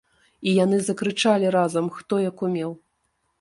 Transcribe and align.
І 0.51 0.53
яны 0.63 0.79
закрычалі 0.85 1.51
разам, 1.57 1.91
хто 1.99 2.13
як 2.25 2.35
умеў. 2.49 2.71